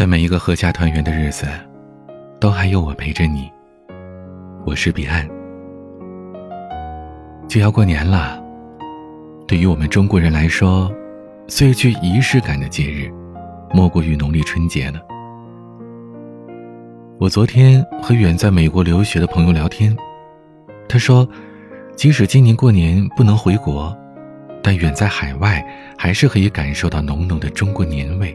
[0.00, 1.46] 在每一个阖家团圆的日子，
[2.40, 3.52] 都还有我陪着你。
[4.64, 5.28] 我是彼岸。
[7.46, 8.42] 就要过年了，
[9.46, 10.90] 对于我们中国人来说，
[11.46, 13.12] 最具仪式感的节日，
[13.74, 15.02] 莫过于农历春节了。
[17.18, 19.94] 我昨天和远在美国留学的朋友聊天，
[20.88, 21.28] 他说，
[21.94, 23.94] 即使今年过年不能回国，
[24.62, 25.62] 但远在海外，
[25.98, 28.34] 还是可以感受到浓浓的中国年味。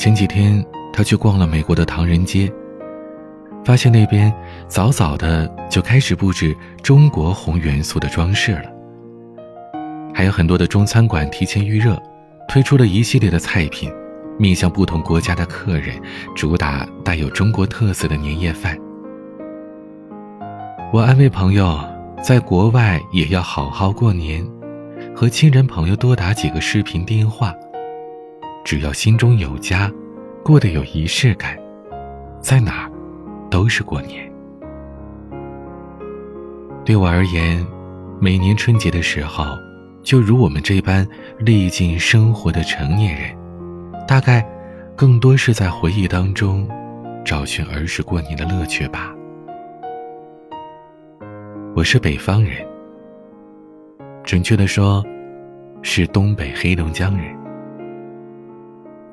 [0.00, 0.64] 前几天，
[0.94, 2.50] 他去逛了美国的唐人街，
[3.62, 4.32] 发现那边
[4.66, 8.62] 早早的就开始布置中国红元素的装饰了，
[10.14, 12.02] 还有很多的中餐馆提前预热，
[12.48, 13.92] 推出了一系列的菜品，
[14.38, 16.00] 面向不同国家的客人，
[16.34, 18.78] 主打带有中国特色的年夜饭。
[20.94, 21.78] 我安慰朋友，
[22.22, 24.42] 在国外也要好好过年，
[25.14, 27.54] 和亲人朋友多打几个视频电话。
[28.64, 29.90] 只要心中有家，
[30.44, 31.58] 过得有仪式感，
[32.40, 32.90] 在哪儿
[33.50, 34.30] 都是过年。
[36.84, 37.66] 对我而言，
[38.20, 39.44] 每年春节的时候，
[40.02, 41.06] 就如我们这般
[41.38, 43.36] 历尽生活的成年人，
[44.06, 44.46] 大概
[44.96, 46.68] 更多是在回忆当中
[47.24, 49.14] 找寻儿时过年的乐趣吧。
[51.74, 52.66] 我是北方人，
[54.24, 55.04] 准确的说，
[55.82, 57.39] 是东北黑龙江人。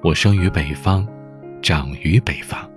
[0.04, 1.08] 我生于北方，
[1.60, 2.70] 长于北方。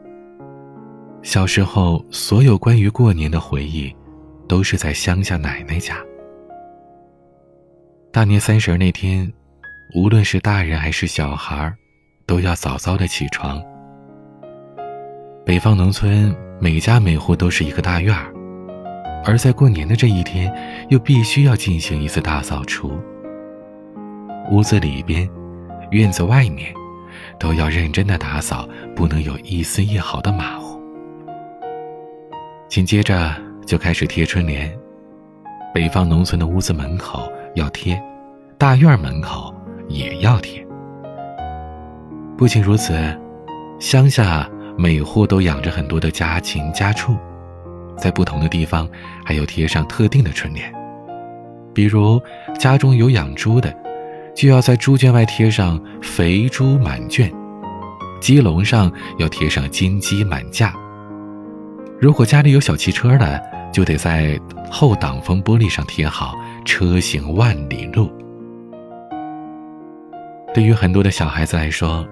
[1.22, 3.94] 小时候，所有关于过年的回忆，
[4.48, 5.98] 都是在乡下奶奶家。
[8.10, 9.30] 大年三十那天，
[9.94, 11.70] 无论是大人还是小孩，
[12.26, 13.62] 都要早早的起床。
[15.44, 18.32] 北方农村每家每户都是一个大院儿，
[19.26, 20.50] 而在过年的这一天，
[20.88, 22.98] 又必须要进行一次大扫除。
[24.50, 25.28] 屋子里边，
[25.90, 26.74] 院子外面。
[27.38, 30.80] 都要认真的打扫，不能有一丝一毫的马虎。
[32.68, 33.34] 紧接着
[33.66, 34.72] 就开始贴春联，
[35.74, 38.00] 北方农村的屋子门口要贴，
[38.56, 39.54] 大院门口
[39.88, 40.64] 也要贴。
[42.36, 42.94] 不仅如此，
[43.78, 44.48] 乡下
[44.78, 47.16] 每户都养着很多的家禽家畜，
[47.96, 48.88] 在不同的地方
[49.24, 50.72] 还要贴上特定的春联，
[51.74, 52.22] 比如
[52.58, 53.79] 家中有养猪的。
[54.40, 57.30] 就要在猪圈外贴上“肥猪满圈”，
[58.22, 60.72] 鸡笼上要贴上“金鸡满架”。
[62.00, 63.38] 如果家里有小汽车的，
[63.70, 64.40] 就得在
[64.70, 66.34] 后挡风玻璃上贴好
[66.64, 68.10] “车行万里路”。
[70.54, 72.02] 对于很多的小孩子来说，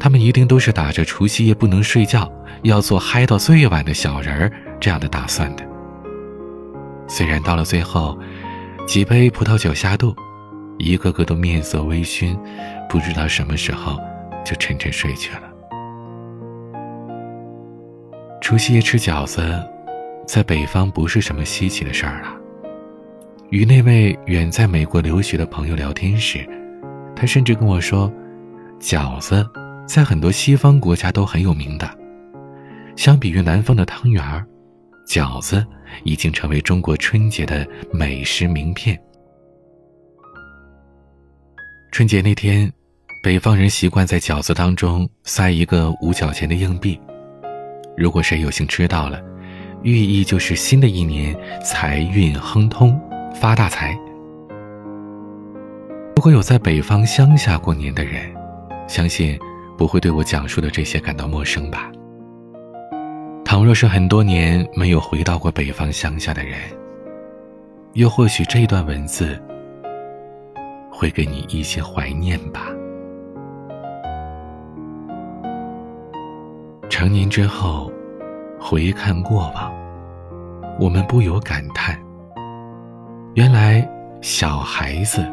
[0.00, 2.28] 他们一定都是打着除夕夜不能睡觉，
[2.64, 5.64] 要做嗨到最晚的小人儿这样的打算的。
[7.06, 8.18] 虽然到了最后，
[8.88, 10.12] 几杯葡萄酒下肚。
[10.80, 12.34] 一个个都面色微醺，
[12.88, 13.98] 不知道什么时候
[14.44, 15.42] 就沉沉睡去了。
[18.40, 19.62] 除夕夜吃饺子，
[20.26, 22.34] 在北方不是什么稀奇的事儿了。
[23.50, 26.48] 与那位远在美国留学的朋友聊天时，
[27.14, 28.10] 他甚至跟我说，
[28.80, 29.46] 饺子
[29.86, 31.88] 在很多西方国家都很有名的。
[32.96, 34.46] 相比于南方的汤圆儿，
[35.06, 35.64] 饺子
[36.04, 38.98] 已经成为中国春节的美食名片。
[41.92, 42.72] 春节那天，
[43.20, 46.98] 北方人习惯在饺子当中塞一个五角钱的硬币。
[47.96, 49.20] 如果谁有幸吃到了，
[49.82, 52.98] 寓意就是新的一年财运亨通，
[53.34, 53.98] 发大财。
[56.14, 58.32] 如果有在北方乡下过年的人，
[58.86, 59.36] 相信
[59.76, 61.90] 不会对我讲述的这些感到陌生吧？
[63.44, 66.56] 倘若是很多年没有回到过北方乡下的人，
[67.94, 69.36] 又或许这段文字。
[71.00, 72.66] 会给你一些怀念吧。
[76.90, 77.90] 成年之后，
[78.60, 79.72] 回看过往，
[80.78, 81.98] 我们不由感叹：
[83.32, 83.88] 原来
[84.20, 85.26] 小孩子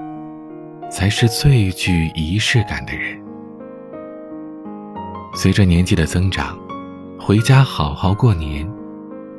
[0.89, 3.21] 才是最具仪式感的人。
[5.33, 6.57] 随着年纪的增长，
[7.19, 8.65] 回家好好过年，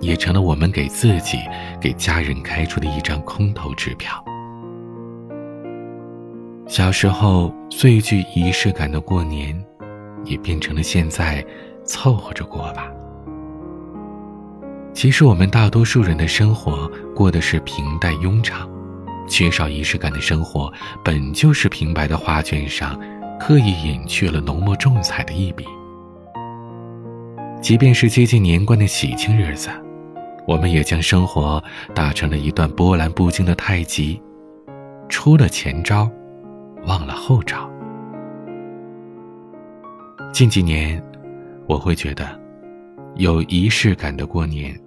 [0.01, 1.39] 也成了我们给自己、
[1.81, 4.23] 给家人开出的一张空头支票。
[6.69, 9.59] 小时候最具仪式感的过年，
[10.27, 11.43] 也变成了现在
[11.83, 12.93] 凑合着过吧。
[14.93, 16.87] 其实我们大多数人的生活
[17.17, 18.69] 过的是平淡庸常，
[19.27, 20.71] 缺少仪式感的生活，
[21.03, 23.01] 本就是平白的画卷上
[23.41, 25.65] 刻意隐去了浓墨重彩的一笔。
[27.63, 29.71] 即便是接近年关的喜庆日子，
[30.47, 34.21] 我们也将生活打成了一段波澜不惊的太极，
[35.09, 36.07] 出了前招。
[36.85, 37.71] 忘了后招。
[40.33, 41.03] 近几年，
[41.67, 42.39] 我会觉得，
[43.17, 44.79] 有仪式感的过年，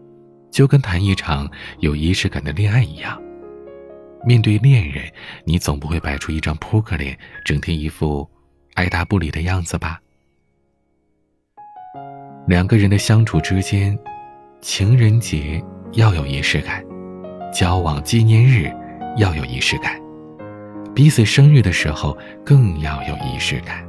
[0.50, 1.50] 就跟谈一场
[1.80, 3.22] 有仪式感的恋爱一样。
[4.24, 5.04] 面对恋人，
[5.46, 8.30] 你总不会摆出一张扑克脸，整天一副
[8.76, 10.00] 爱答不理的样子吧？
[12.48, 13.98] 两个人的相处之间，
[14.62, 16.84] 情人节要有仪式感，
[17.54, 18.72] 交往纪念日
[19.18, 20.01] 要有仪式感，
[20.94, 23.86] 彼此生日的时候更要有仪式感。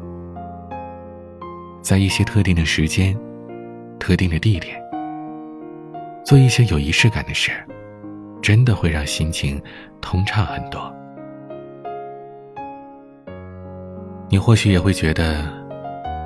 [1.83, 3.17] 在一些特定的时间、
[3.99, 4.81] 特定的地点，
[6.25, 7.51] 做一些有仪式感的事，
[8.41, 9.61] 真的会让心情
[10.01, 10.95] 通畅很多。
[14.29, 15.45] 你或许也会觉得，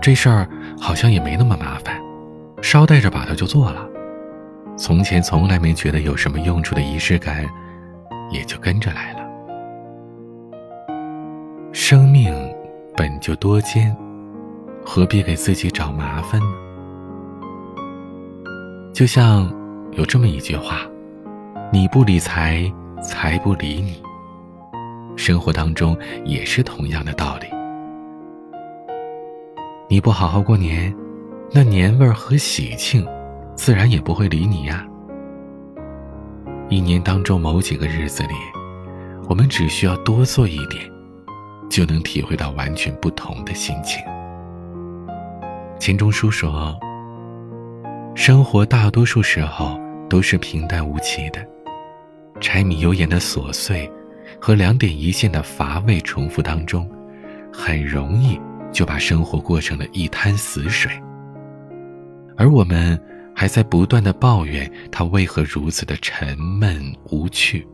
[0.00, 0.46] 这事儿
[0.78, 2.00] 好像也没那么麻烦。
[2.62, 3.88] 捎带着把它就做了，
[4.76, 7.46] 从前从来没觉得有什么用处的仪式感，
[8.30, 9.15] 也就跟着来了。
[11.88, 12.34] 生命
[12.96, 13.96] 本就多艰，
[14.84, 16.46] 何必给自己找麻烦呢？
[18.92, 19.48] 就像
[19.92, 20.80] 有这么一句话
[21.72, 22.60] ：“你不理财，
[23.00, 24.02] 财不理你。”
[25.16, 27.46] 生活当中也是同样的道理。
[29.88, 30.92] 你不好好过年。
[31.52, 33.06] 那年味儿和喜庆，
[33.54, 34.84] 自然也不会理你呀。
[36.68, 38.34] 一年当中某几个日子里，
[39.28, 40.82] 我们只需要多做一点，
[41.68, 44.02] 就能体会到完全不同的心情。
[45.78, 46.78] 钱钟书说
[48.16, 49.78] ：“生活大多数时候
[50.08, 51.46] 都是平淡无奇的，
[52.40, 53.90] 柴米油盐的琐碎
[54.40, 56.90] 和两点一线的乏味重复当中，
[57.52, 58.40] 很容易
[58.72, 60.90] 就把生活过成了一滩死水。”
[62.38, 63.00] 而我们
[63.34, 67.66] 还在不断的抱怨它为何如此的沉闷无趣。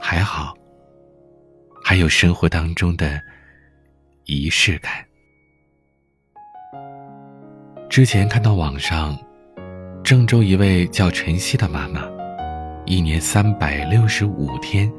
[0.00, 0.54] 还好，
[1.88, 3.18] 还有生活当中的
[4.26, 4.92] 仪式感。
[7.88, 9.18] 之前看到网上，
[10.04, 12.06] 郑州一位叫晨曦的妈妈，
[12.84, 14.92] 一年三百六十五天，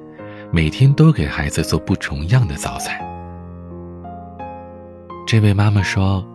[0.52, 3.00] 每天都给孩子做不重样的早餐。
[5.28, 6.28] 这位妈妈说。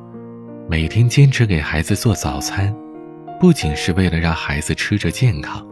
[0.69, 2.73] 每天坚持给孩子做早餐，
[3.41, 5.67] 不仅是为了让孩子吃着健康，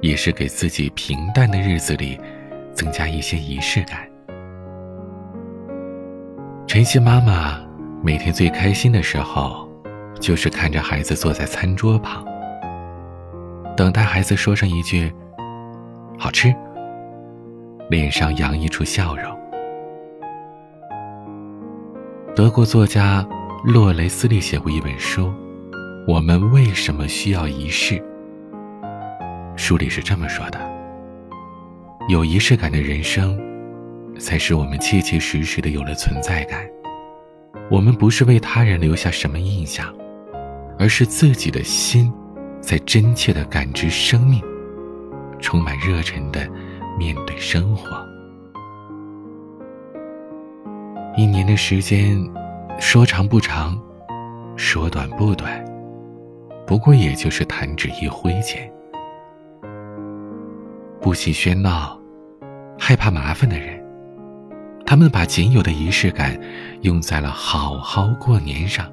[0.00, 2.18] 也是给自己平淡的日子里
[2.72, 4.08] 增加一些仪式感。
[6.72, 7.60] 晨曦妈妈
[8.02, 9.68] 每天最开心的时候，
[10.18, 12.24] 就是看着孩子坐在餐桌旁，
[13.76, 15.12] 等待孩子说上一句
[16.18, 16.50] “好吃”，
[17.90, 19.38] 脸上洋溢出笑容。
[22.34, 23.22] 德国作家。
[23.64, 25.26] 洛雷斯利写过一本书，
[26.08, 27.96] 《我们为什么需要仪式》。
[29.56, 30.58] 书里是这么说的：
[32.08, 33.38] 有仪式感的人生，
[34.18, 36.66] 才使我们切切实实的有了存在感。
[37.70, 39.92] 我们不是为他人留下什么印象，
[40.78, 42.12] 而是自己的心，
[42.60, 44.42] 在真切的感知生命，
[45.40, 46.48] 充满热忱的
[46.98, 47.96] 面对生活。
[51.16, 52.18] 一年的时间。
[52.80, 53.80] 说长不长，
[54.56, 55.64] 说短不短，
[56.66, 58.68] 不过也就是弹指一挥间。
[61.00, 61.96] 不喜喧闹，
[62.76, 63.80] 害怕麻烦的人，
[64.92, 66.38] 他们把仅有的仪式感
[66.82, 68.92] 用在了好好过年上，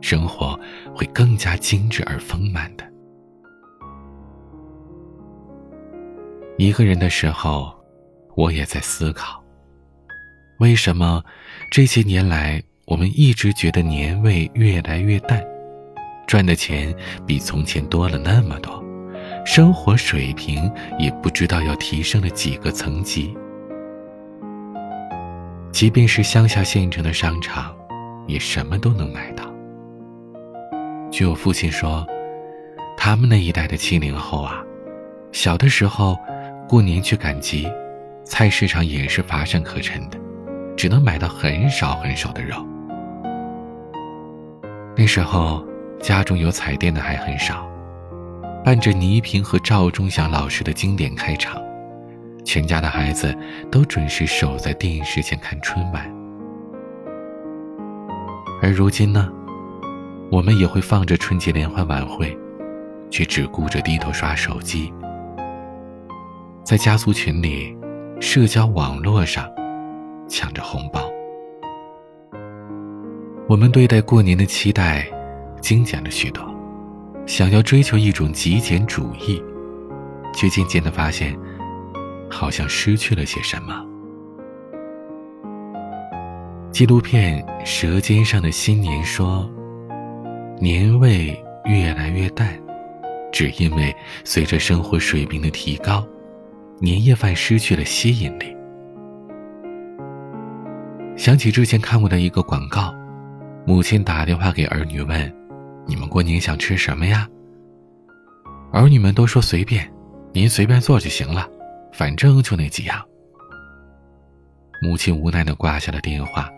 [0.00, 0.58] 生活
[0.92, 2.84] 会更加精致而丰满的。
[6.58, 7.72] 一个人的时候，
[8.34, 9.40] 我也在思考，
[10.58, 11.22] 为什么
[11.70, 12.60] 这些年来。
[12.86, 15.40] 我们一直觉得年味越来越淡，
[16.26, 16.92] 赚的钱
[17.24, 18.82] 比从前多了那么多，
[19.44, 23.36] 生活水平也不知道要提升了几个层级。
[25.76, 27.76] 即便是乡下县城的商场，
[28.26, 29.44] 也什么都能买到。
[31.12, 32.02] 据我父亲说，
[32.96, 34.64] 他们那一代的七零后啊，
[35.32, 36.16] 小的时候
[36.66, 37.70] 过年去赶集，
[38.24, 40.18] 菜市场也是乏善可陈的，
[40.78, 42.56] 只能买到很少很少的肉。
[44.96, 45.62] 那时候，
[46.00, 47.68] 家中有彩电的还很少，
[48.64, 51.62] 伴着倪萍和赵忠祥老师的经典开场，
[52.56, 53.36] 全家的孩子
[53.70, 56.10] 都准时守在电视前看春晚。
[58.62, 59.30] 而如今呢，
[60.32, 62.34] 我们也会放着春节联欢晚会，
[63.10, 64.90] 却只顾着低头刷手机，
[66.64, 67.76] 在家族群里、
[68.22, 69.46] 社交网络上
[70.26, 71.02] 抢着红包。
[73.50, 75.06] 我们对待过年的期待，
[75.60, 76.42] 精简了许多，
[77.26, 79.42] 想要追求一种极简主义，
[80.32, 81.38] 却渐渐的发现，
[82.30, 83.84] 好像失去了些什么。
[86.70, 89.50] 纪录片《舌尖上的新年》说，
[90.60, 92.58] 年味越来越淡，
[93.32, 96.06] 只因为随着生活水平的提高，
[96.78, 98.54] 年夜饭失去了吸引力。
[101.16, 102.94] 想起之前看过的一个广告，
[103.64, 105.34] 母亲打电话给儿女问
[105.88, 107.26] ：“你们过年想吃什么呀？”
[108.70, 109.90] 儿女们都说随便，
[110.34, 111.48] 您随便做就行了，
[111.92, 113.02] 反正就那几样。
[114.82, 116.50] 母亲无奈的挂下了电话，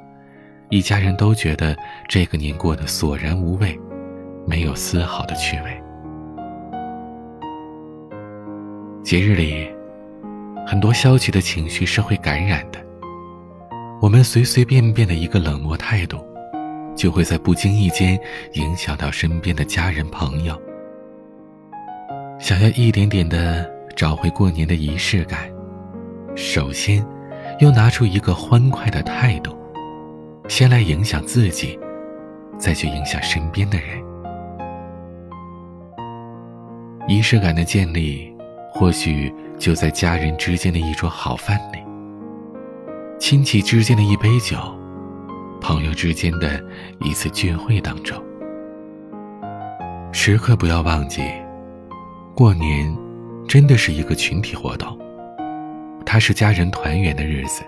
[0.71, 1.77] 一家人都觉得
[2.09, 3.79] 这个年过得索然无味，
[4.47, 5.83] 没有丝毫的趣味。
[9.05, 9.71] 节日里，
[10.67, 12.79] 很多消极的情绪是会感染的，
[14.03, 16.19] 我们随随便便的一个冷漠态度，
[16.97, 18.19] 就会在不经意间
[18.55, 20.61] 影响到身边的家人朋友。
[22.39, 25.51] 想要一点点的找回过年的仪式感，
[26.37, 27.05] 首先，
[27.59, 29.51] 要拿出一个欢快的态度，
[30.47, 31.77] 先来影响自己，
[32.57, 34.01] 再去影响身边的人。
[37.09, 38.33] 仪式感的建立，
[38.71, 41.79] 或许就在家人之间的一桌好饭里，
[43.19, 44.57] 亲戚之间的一杯酒，
[45.61, 46.65] 朋友之间的
[47.01, 48.17] 一次聚会当中。
[50.13, 51.21] 时刻不要忘记。
[52.33, 52.97] 过年，
[53.49, 54.97] 真的是一个群体活动。
[56.05, 57.63] 它是家人团圆的日子，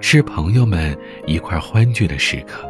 [0.00, 0.96] 是朋友们
[1.26, 2.64] 一块欢聚的时刻。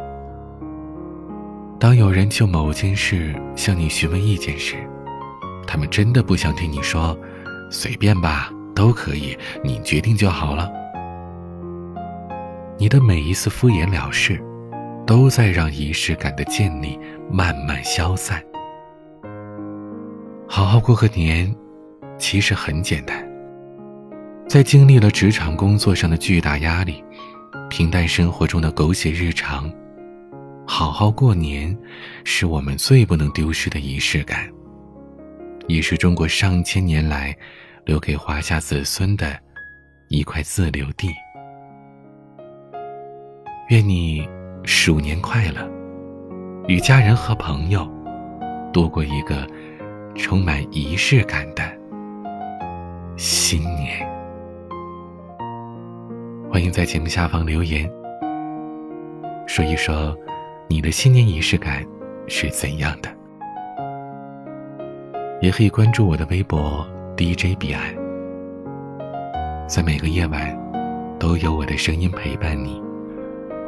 [1.79, 4.75] 当有人就某件事向你询问意见时，
[5.65, 7.17] 他们真的不想听你说
[7.71, 10.69] “随便吧，都可以，你决定就好了”。
[12.77, 14.43] 你的每一次敷衍了事，
[15.05, 16.99] 都在让仪式感的建立
[17.31, 18.43] 慢慢消散。
[20.47, 21.53] 好好过个年，
[22.19, 23.27] 其实很简单。
[24.47, 27.03] 在经历了职场工作上的巨大压力，
[27.69, 29.71] 平淡生活中的狗血日常，
[30.67, 31.75] 好好过年，
[32.23, 34.47] 是我们最不能丢失的仪式感，
[35.67, 37.35] 也是中国上千年来
[37.85, 39.39] 留给华夏子孙的
[40.09, 41.07] 一块自留地。
[43.69, 44.27] 愿你
[44.63, 45.67] 鼠年快乐，
[46.67, 47.89] 与家人和朋友
[48.73, 49.47] 度过一个。
[50.15, 51.63] 充满仪式感的
[53.19, 53.99] 新年，
[56.49, 57.85] 欢迎在节目下方留言，
[59.45, 60.17] 说一说
[60.69, 61.85] 你的新年仪式感
[62.27, 63.09] 是怎样的。
[65.41, 67.93] 也可以关注我的微博 DJ 彼岸，
[69.67, 70.57] 在每个夜晚
[71.19, 72.81] 都有我的声音陪伴你。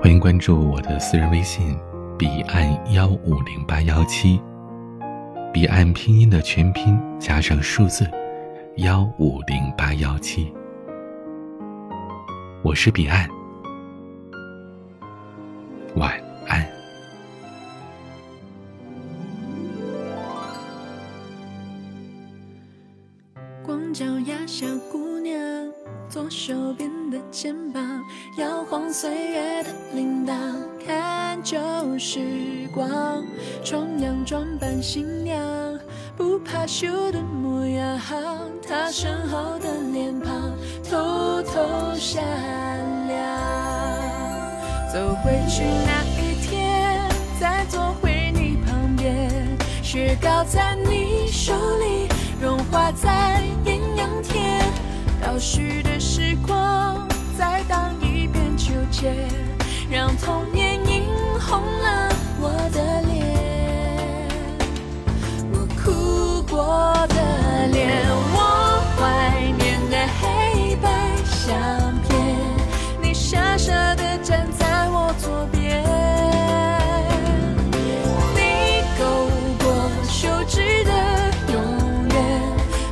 [0.01, 1.77] 欢迎关注我的私人微信
[2.17, 4.41] 彼岸幺五零八幺七。
[5.51, 8.09] 彼岸拼音的全拼加上数字
[8.77, 10.49] 幺五零八幺七，
[12.63, 13.29] 我是彼岸，
[15.97, 16.65] 晚安。
[23.61, 25.37] 光脚丫小姑娘，
[26.07, 28.01] 左手边的肩膀，
[28.37, 30.33] 摇晃岁月的铃铛，
[30.85, 31.59] 看旧
[31.99, 32.21] 时
[32.73, 33.21] 光，
[33.65, 35.37] 重阳装扮新娘。
[36.17, 37.97] 不怕羞的模样，
[38.71, 40.53] 他身后的脸庞
[40.89, 42.23] 偷偷闪
[43.05, 43.19] 亮。
[44.89, 46.97] 走回去那一天，
[47.37, 49.29] 再坐回你旁边，
[49.83, 52.07] 雪糕在你手里
[52.41, 54.63] 融化在艳阳天，
[55.21, 57.05] 倒叙的时光
[57.37, 59.13] 再荡一遍秋千，
[59.89, 61.03] 让童年映
[61.41, 62.09] 红了
[62.39, 63.50] 我的脸。
[66.53, 70.89] 我的脸，我怀念的黑白
[71.23, 71.55] 相
[72.03, 72.11] 片，
[73.01, 75.81] 你傻傻的站在我左边，
[78.35, 79.29] 你勾
[79.63, 79.65] 过
[80.09, 80.91] 手指的
[81.53, 81.55] 永
[82.09, 82.19] 远，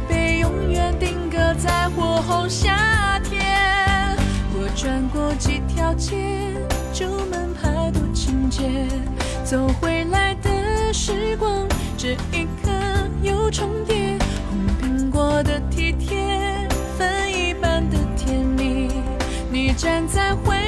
[0.08, 0.98] 被永远。
[0.98, 3.46] 定格在火红夏天。
[4.54, 6.16] 我转过几条街，
[6.94, 8.88] 旧门牌多情节，
[9.44, 9.99] 走回
[19.80, 20.59] 站在回。